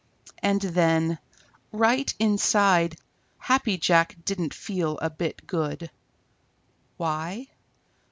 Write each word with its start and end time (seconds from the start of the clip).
And 0.41 0.59
then, 0.61 1.19
right 1.71 2.11
inside 2.17 2.95
Happy 3.37 3.77
Jack 3.77 4.15
didn't 4.25 4.51
feel 4.51 4.97
a 4.97 5.11
bit 5.11 5.45
good. 5.45 5.91
Why? 6.97 7.49